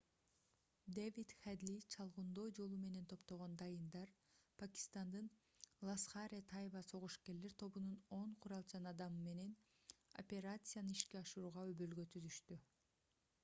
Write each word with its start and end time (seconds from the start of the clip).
дэвид 0.97 1.31
хедли 1.41 1.75
чалгындоо 1.95 2.45
жолу 2.59 2.79
менен 2.85 3.03
топтогон 3.11 3.53
дайындар 3.61 4.13
пакистандын 4.61 5.29
ласхар-э-тайба 5.89 6.81
согушкерлер 6.87 7.53
тобунун 7.65 8.01
10 8.19 8.41
куралчан 8.47 8.89
адамы 8.95 9.21
менен 9.29 9.53
операцияны 10.25 10.97
ишке 10.99 11.23
ашырууга 11.23 11.69
өбөлгө 11.75 12.11
түзүштү 12.17 12.59